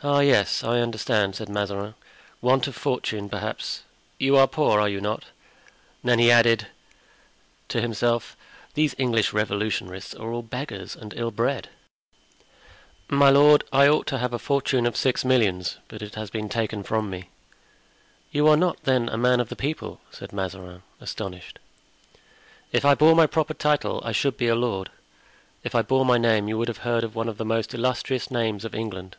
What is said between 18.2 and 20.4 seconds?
"You are not, then, a man of the people?" said